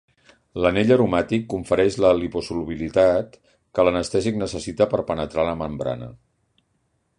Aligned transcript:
L'anell 0.61 0.93
aromàtic 0.93 1.43
confereix 1.51 1.97
la 2.05 2.13
liposolubilitat 2.21 3.37
que 3.79 3.87
l'anestèsic 3.87 4.41
necessita 4.45 4.91
per 4.95 5.01
a 5.05 5.09
penetrar 5.13 5.49
la 5.51 5.57
membrana. 5.63 6.13